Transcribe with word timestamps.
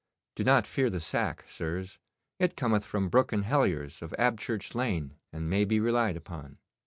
Do 0.33 0.43
not 0.43 0.65
fear 0.65 0.89
the 0.89 0.99
sack, 0.99 1.45
sirs. 1.47 1.99
It 2.39 2.57
cometh 2.57 2.83
from 2.83 3.07
Brooke 3.09 3.31
and 3.31 3.43
Hellier's 3.45 4.01
of 4.01 4.15
Abchurch 4.17 4.73
Lane, 4.73 5.13
and 5.31 5.47
may 5.47 5.63
be 5.63 5.79
relied 5.79 6.17
upon. 6.17 6.57